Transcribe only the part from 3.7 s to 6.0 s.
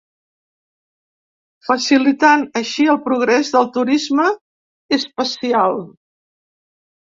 turisme espacial.